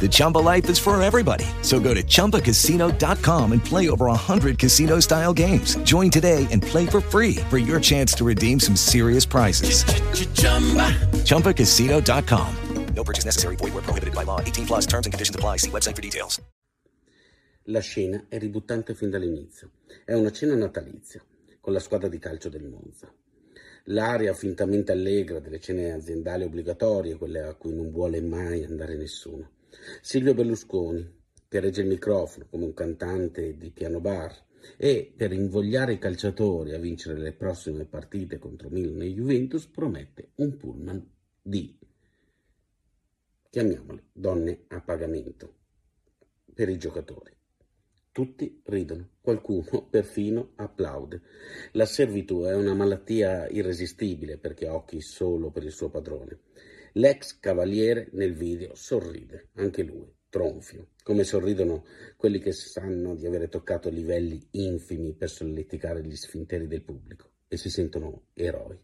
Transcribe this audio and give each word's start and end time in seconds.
The 0.00 0.08
Chumba 0.08 0.38
life 0.38 0.70
is 0.70 0.78
for 0.78 1.00
everybody. 1.02 1.44
So 1.60 1.78
go 1.78 1.92
to 1.92 2.02
ChumbaCasino.com 2.02 3.52
and 3.52 3.62
play 3.62 3.90
over 3.90 4.06
100 4.06 4.58
casino-style 4.58 5.34
games. 5.34 5.76
Join 5.84 6.10
today 6.10 6.46
and 6.50 6.62
play 6.62 6.86
for 6.86 7.02
free 7.02 7.36
for 7.50 7.58
your 7.58 7.78
chance 7.80 8.14
to 8.14 8.24
redeem 8.24 8.58
some 8.58 8.76
serious 8.76 9.26
prizes. 9.26 9.84
ChumbaCasino.com. 11.24 12.56
No 12.94 13.04
purchase 13.04 13.24
necessary. 13.24 13.56
Void 13.56 13.74
were 13.74 13.82
prohibited 13.82 14.14
by 14.14 14.24
law. 14.24 14.40
18 14.40 14.66
plus 14.66 14.86
terms 14.86 15.06
and 15.06 15.12
conditions 15.12 15.34
apply. 15.34 15.58
See 15.58 15.70
website 15.70 15.96
for 15.96 16.02
details. 16.02 16.40
La 17.64 17.80
scena 17.80 18.24
è 18.28 18.38
ributtante 18.38 18.94
fin 18.94 19.10
dall'inizio. 19.10 19.70
È 20.04 20.14
una 20.14 20.32
cena 20.32 20.54
natalizia 20.54 21.22
con 21.60 21.72
la 21.72 21.78
squadra 21.78 22.08
di 22.08 22.18
calcio 22.18 22.48
del 22.48 22.64
Monza. 22.64 23.12
L'aria 23.84 24.34
fintamente 24.34 24.92
allegra 24.92 25.40
delle 25.40 25.58
cene 25.58 25.92
aziendali 25.92 26.44
obbligatorie, 26.44 27.16
quelle 27.16 27.40
a 27.40 27.54
cui 27.54 27.74
non 27.74 27.90
vuole 27.90 28.20
mai 28.20 28.64
andare 28.64 28.96
nessuno. 28.96 29.50
Silvio 30.00 30.34
Berlusconi, 30.34 31.18
che 31.48 31.60
regge 31.60 31.80
il 31.80 31.88
microfono 31.88 32.46
come 32.48 32.64
un 32.64 32.74
cantante 32.74 33.56
di 33.56 33.70
piano 33.70 34.00
bar 34.00 34.48
e 34.76 35.12
per 35.16 35.32
invogliare 35.32 35.94
i 35.94 35.98
calciatori 35.98 36.74
a 36.74 36.78
vincere 36.78 37.18
le 37.18 37.32
prossime 37.32 37.86
partite 37.86 38.38
contro 38.38 38.68
Milan 38.68 39.02
e 39.02 39.12
Juventus 39.12 39.66
promette 39.66 40.32
un 40.36 40.56
pullman 40.56 41.10
di, 41.42 41.76
chiamiamole, 43.48 44.04
donne 44.12 44.64
a 44.68 44.80
pagamento 44.80 45.54
per 46.54 46.68
i 46.68 46.78
giocatori. 46.78 47.39
Tutti 48.20 48.60
ridono, 48.64 49.12
qualcuno 49.22 49.86
perfino 49.88 50.52
applaude. 50.56 51.22
La 51.72 51.86
servitù 51.86 52.42
è 52.42 52.54
una 52.54 52.74
malattia 52.74 53.48
irresistibile 53.48 54.36
perché 54.36 54.66
ha 54.66 54.74
occhi 54.74 55.00
solo 55.00 55.50
per 55.50 55.64
il 55.64 55.70
suo 55.70 55.88
padrone. 55.88 56.40
L'ex 56.92 57.38
cavaliere 57.40 58.10
nel 58.12 58.34
video 58.34 58.74
sorride, 58.74 59.48
anche 59.54 59.82
lui, 59.82 60.06
tronfio, 60.28 60.88
come 61.02 61.24
sorridono 61.24 61.86
quelli 62.18 62.40
che 62.40 62.52
sanno 62.52 63.14
di 63.14 63.24
avere 63.24 63.48
toccato 63.48 63.88
livelli 63.88 64.38
infimi 64.50 65.14
per 65.14 65.30
solleticare 65.30 66.04
gli 66.04 66.14
sfinteri 66.14 66.66
del 66.66 66.82
pubblico 66.82 67.30
e 67.48 67.56
si 67.56 67.70
sentono 67.70 68.24
eroi. 68.34 68.78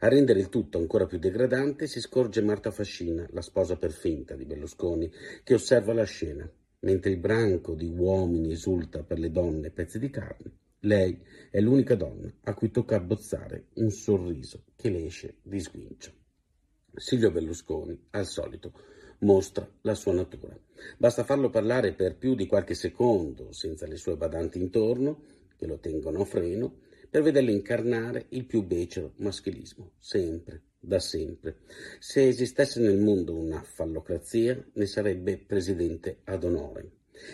A 0.00 0.08
rendere 0.08 0.40
il 0.40 0.50
tutto 0.50 0.76
ancora 0.76 1.06
più 1.06 1.18
degradante 1.18 1.86
si 1.86 2.00
scorge 2.00 2.42
Marta 2.42 2.70
Fascina, 2.70 3.26
la 3.30 3.40
sposa 3.40 3.78
per 3.78 3.92
finta 3.92 4.34
di 4.34 4.44
Berlusconi, 4.44 5.10
che 5.42 5.54
osserva 5.54 5.94
la 5.94 6.04
scena 6.04 6.46
mentre 6.82 7.10
il 7.10 7.18
branco 7.18 7.74
di 7.74 7.86
uomini 7.86 8.52
esulta 8.52 9.02
per 9.02 9.18
le 9.18 9.30
donne 9.30 9.70
pezzi 9.70 9.98
di 9.98 10.10
carne, 10.10 10.58
lei 10.80 11.20
è 11.50 11.60
l'unica 11.60 11.94
donna 11.94 12.32
a 12.42 12.54
cui 12.54 12.70
tocca 12.70 12.96
abbozzare 12.96 13.66
un 13.74 13.90
sorriso 13.90 14.64
che 14.74 14.90
le 14.90 15.04
esce 15.04 15.36
di 15.42 15.60
sguincio. 15.60 16.12
Silvio 16.94 17.30
Berlusconi, 17.30 17.98
al 18.10 18.26
solito, 18.26 18.72
mostra 19.20 19.68
la 19.82 19.94
sua 19.94 20.12
natura. 20.12 20.58
Basta 20.98 21.24
farlo 21.24 21.50
parlare 21.50 21.94
per 21.94 22.16
più 22.16 22.34
di 22.34 22.46
qualche 22.46 22.74
secondo, 22.74 23.52
senza 23.52 23.86
le 23.86 23.96
sue 23.96 24.16
badanti 24.16 24.58
intorno, 24.58 25.22
che 25.56 25.66
lo 25.66 25.78
tengono 25.78 26.22
a 26.22 26.24
freno, 26.24 26.80
per 27.08 27.22
vederlo 27.22 27.50
incarnare 27.50 28.26
il 28.30 28.44
più 28.44 28.64
becero 28.64 29.12
maschilismo, 29.16 29.92
sempre, 29.98 30.62
da 30.84 30.98
sempre. 30.98 31.58
Se 32.00 32.26
esistesse 32.26 32.80
nel 32.80 32.98
mondo 32.98 33.36
una 33.36 33.62
fallocrazia, 33.62 34.60
ne 34.72 34.86
sarebbe 34.86 35.38
presidente 35.38 36.18
ad 36.24 36.42
onore. 36.42 36.90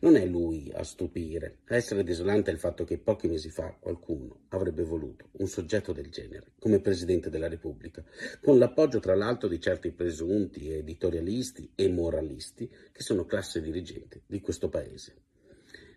Non 0.00 0.14
è 0.14 0.24
lui 0.24 0.70
a 0.72 0.84
stupire. 0.84 1.58
A 1.66 1.74
essere 1.74 2.04
desolante 2.04 2.50
è 2.50 2.54
il 2.54 2.60
fatto 2.60 2.84
che 2.84 2.98
pochi 2.98 3.26
mesi 3.26 3.50
fa 3.50 3.76
qualcuno 3.80 4.44
avrebbe 4.50 4.84
voluto 4.84 5.30
un 5.38 5.48
soggetto 5.48 5.92
del 5.92 6.08
genere 6.08 6.52
come 6.60 6.80
Presidente 6.80 7.30
della 7.30 7.48
Repubblica, 7.48 8.04
con 8.40 8.58
l'appoggio 8.58 9.00
tra 9.00 9.16
l'altro 9.16 9.48
di 9.48 9.60
certi 9.60 9.90
presunti 9.90 10.70
editorialisti 10.70 11.72
e 11.74 11.88
moralisti 11.88 12.70
che 12.92 13.02
sono 13.02 13.26
classe 13.26 13.60
dirigente 13.60 14.22
di 14.24 14.40
questo 14.40 14.68
Paese. 14.68 15.31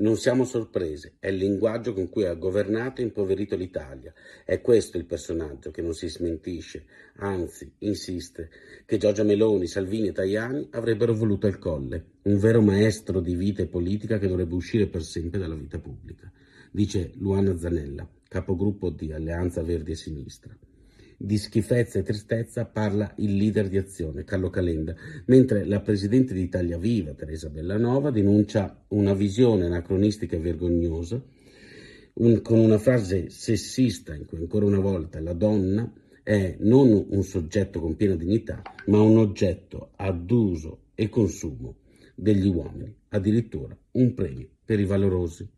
Non 0.00 0.16
siamo 0.16 0.44
sorprese, 0.44 1.16
è 1.18 1.26
il 1.26 1.38
linguaggio 1.38 1.92
con 1.92 2.08
cui 2.08 2.24
ha 2.24 2.34
governato 2.34 3.00
e 3.00 3.04
impoverito 3.04 3.56
l'Italia. 3.56 4.14
È 4.44 4.60
questo 4.60 4.96
il 4.96 5.06
personaggio 5.06 5.72
che 5.72 5.82
non 5.82 5.92
si 5.92 6.08
smentisce, 6.08 6.84
anzi 7.16 7.72
insiste, 7.78 8.48
che 8.86 8.96
Giorgia 8.96 9.24
Meloni, 9.24 9.66
Salvini 9.66 10.08
e 10.08 10.12
Tajani 10.12 10.68
avrebbero 10.70 11.14
voluto 11.14 11.48
al 11.48 11.58
colle, 11.58 12.04
un 12.22 12.38
vero 12.38 12.60
maestro 12.60 13.18
di 13.18 13.34
vita 13.34 13.62
e 13.62 13.66
politica 13.66 14.20
che 14.20 14.28
dovrebbe 14.28 14.54
uscire 14.54 14.86
per 14.86 15.02
sempre 15.02 15.40
dalla 15.40 15.56
vita 15.56 15.80
pubblica, 15.80 16.30
dice 16.70 17.10
Luana 17.16 17.58
Zanella, 17.58 18.08
capogruppo 18.28 18.90
di 18.90 19.12
Alleanza 19.12 19.64
Verdi 19.64 19.90
e 19.90 19.96
Sinistra. 19.96 20.56
Di 21.20 21.36
schifezza 21.36 21.98
e 21.98 22.04
tristezza 22.04 22.64
parla 22.64 23.12
il 23.16 23.34
leader 23.34 23.68
di 23.68 23.76
azione, 23.76 24.22
Carlo 24.22 24.50
Calenda, 24.50 24.94
mentre 25.26 25.64
la 25.64 25.80
presidente 25.80 26.32
di 26.32 26.42
Italia 26.42 26.78
Viva, 26.78 27.12
Teresa 27.12 27.50
Bellanova, 27.50 28.12
denuncia 28.12 28.84
una 28.90 29.14
visione 29.14 29.66
anacronistica 29.66 30.36
e 30.36 30.38
vergognosa, 30.38 31.20
un, 32.14 32.40
con 32.40 32.60
una 32.60 32.78
frase 32.78 33.30
sessista 33.30 34.14
in 34.14 34.26
cui 34.26 34.38
ancora 34.38 34.66
una 34.66 34.78
volta 34.78 35.18
la 35.18 35.32
donna 35.32 35.92
è 36.22 36.54
non 36.60 37.06
un 37.10 37.22
soggetto 37.24 37.80
con 37.80 37.96
piena 37.96 38.14
dignità, 38.14 38.62
ma 38.86 39.00
un 39.00 39.18
oggetto 39.18 39.90
ad 39.96 40.30
uso 40.30 40.82
e 40.94 41.08
consumo 41.08 41.78
degli 42.14 42.46
uomini, 42.46 42.94
addirittura 43.08 43.76
un 43.90 44.14
premio 44.14 44.50
per 44.64 44.78
i 44.78 44.84
valorosi 44.84 45.48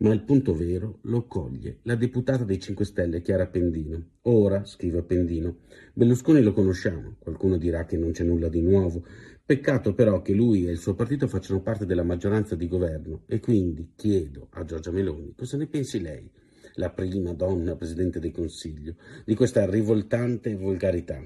ma 0.00 0.12
il 0.12 0.22
punto 0.22 0.54
vero 0.54 0.98
lo 1.02 1.26
coglie 1.26 1.80
la 1.82 1.94
deputata 1.94 2.44
dei 2.44 2.58
5 2.58 2.84
Stelle 2.84 3.20
Chiara 3.22 3.46
Pendino. 3.46 4.02
Ora, 4.22 4.64
scrive 4.64 5.02
Pendino, 5.02 5.58
Berlusconi 5.92 6.42
lo 6.42 6.52
conosciamo, 6.52 7.16
qualcuno 7.18 7.56
dirà 7.56 7.84
che 7.84 7.96
non 7.96 8.12
c'è 8.12 8.24
nulla 8.24 8.48
di 8.48 8.62
nuovo, 8.62 9.04
peccato 9.44 9.94
però 9.94 10.22
che 10.22 10.32
lui 10.32 10.66
e 10.66 10.70
il 10.70 10.78
suo 10.78 10.94
partito 10.94 11.26
facciano 11.26 11.60
parte 11.60 11.84
della 11.84 12.02
maggioranza 12.02 12.54
di 12.54 12.68
governo 12.68 13.24
e 13.26 13.40
quindi 13.40 13.92
chiedo 13.94 14.48
a 14.52 14.64
Giorgia 14.64 14.90
Meloni 14.90 15.34
cosa 15.36 15.56
ne 15.56 15.66
pensi 15.66 16.00
lei, 16.00 16.30
la 16.74 16.90
prima 16.90 17.34
donna 17.34 17.76
Presidente 17.76 18.20
del 18.20 18.32
Consiglio, 18.32 18.96
di 19.24 19.34
questa 19.34 19.68
rivoltante 19.68 20.54
volgarità. 20.54 21.22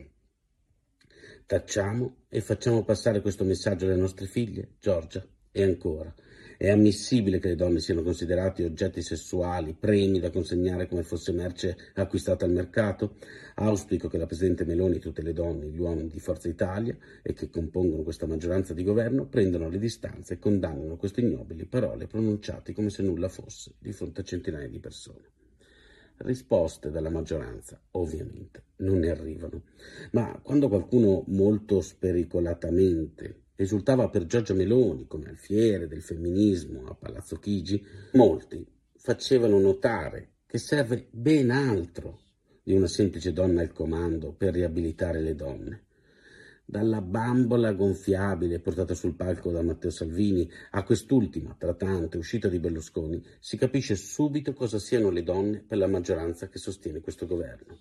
Tacciamo 1.46 2.24
e 2.28 2.40
facciamo 2.40 2.82
passare 2.84 3.20
questo 3.20 3.44
messaggio 3.44 3.84
alle 3.84 3.96
nostre 3.96 4.26
figlie, 4.26 4.76
Giorgia, 4.80 5.24
e 5.56 5.62
ancora. 5.62 6.12
È 6.56 6.68
ammissibile 6.68 7.38
che 7.38 7.48
le 7.48 7.54
donne 7.54 7.78
siano 7.78 8.02
considerate 8.02 8.64
oggetti 8.64 9.02
sessuali, 9.02 9.76
premi 9.78 10.18
da 10.18 10.30
consegnare 10.30 10.88
come 10.88 11.04
fosse 11.04 11.30
merce 11.32 11.76
acquistata 11.94 12.44
al 12.44 12.50
mercato? 12.50 13.16
Auspico 13.56 14.08
che 14.08 14.18
la 14.18 14.26
Presidente 14.26 14.64
Meloni 14.64 14.96
e 14.96 14.98
tutte 14.98 15.22
le 15.22 15.32
donne 15.32 15.68
gli 15.68 15.78
uomini 15.78 16.08
di 16.08 16.18
Forza 16.18 16.48
Italia 16.48 16.96
e 17.22 17.34
che 17.34 17.50
compongono 17.50 18.02
questa 18.02 18.26
maggioranza 18.26 18.74
di 18.74 18.82
governo 18.82 19.26
prendano 19.26 19.68
le 19.68 19.78
distanze 19.78 20.34
e 20.34 20.38
condannino 20.38 20.96
queste 20.96 21.20
ignobili 21.20 21.66
parole 21.66 22.06
pronunciate 22.08 22.72
come 22.72 22.90
se 22.90 23.02
nulla 23.02 23.28
fosse 23.28 23.74
di 23.78 23.92
fronte 23.92 24.22
a 24.22 24.24
centinaia 24.24 24.68
di 24.68 24.80
persone. 24.80 25.30
Risposte 26.16 26.90
dalla 26.90 27.10
maggioranza, 27.10 27.80
ovviamente, 27.92 28.62
non 28.76 28.98
ne 28.98 29.10
arrivano. 29.10 29.62
Ma 30.12 30.38
quando 30.42 30.68
qualcuno 30.68 31.24
molto 31.26 31.80
spericolatamente 31.80 33.42
esultava 33.56 34.08
per 34.08 34.26
Giorgia 34.26 34.54
Meloni 34.54 35.06
come 35.06 35.28
alfiere 35.28 35.86
del 35.86 36.02
femminismo 36.02 36.86
a 36.86 36.94
Palazzo 36.94 37.36
Chigi, 37.36 37.84
molti 38.12 38.66
facevano 38.96 39.58
notare 39.58 40.30
che 40.46 40.58
serve 40.58 41.08
ben 41.10 41.50
altro 41.50 42.20
di 42.62 42.74
una 42.74 42.88
semplice 42.88 43.32
donna 43.32 43.60
al 43.60 43.72
comando 43.72 44.32
per 44.32 44.54
riabilitare 44.54 45.20
le 45.20 45.34
donne. 45.34 45.82
Dalla 46.66 47.02
bambola 47.02 47.72
gonfiabile 47.74 48.58
portata 48.58 48.94
sul 48.94 49.14
palco 49.14 49.52
da 49.52 49.62
Matteo 49.62 49.90
Salvini 49.90 50.50
a 50.70 50.82
quest'ultima, 50.82 51.54
tra 51.58 51.74
tante, 51.74 52.16
uscita 52.16 52.48
di 52.48 52.58
Berlusconi, 52.58 53.22
si 53.38 53.58
capisce 53.58 53.96
subito 53.96 54.54
cosa 54.54 54.78
siano 54.78 55.10
le 55.10 55.22
donne 55.22 55.62
per 55.62 55.76
la 55.76 55.86
maggioranza 55.86 56.48
che 56.48 56.58
sostiene 56.58 57.00
questo 57.00 57.26
governo. 57.26 57.80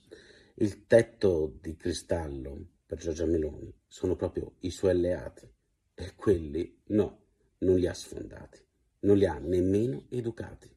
Il 0.56 0.86
tetto 0.86 1.58
di 1.62 1.78
cristallo 1.78 2.68
per 2.86 2.98
Giorgia 2.98 3.26
Meloni 3.26 3.74
sono 3.88 4.18
proprio 4.18 4.56
i 4.60 4.70
suoi 4.70 4.92
alleati 4.92 5.50
e 5.96 6.16
quelli 6.16 6.82
no. 6.88 7.22
non 7.60 7.78
li 7.78 7.88
ha 7.88 7.94
sfondati, 7.94 8.60
non 9.02 9.18
li 9.18 9.26
ha 9.26 9.38
nemmeno 9.40 10.06
educati. 10.10 10.70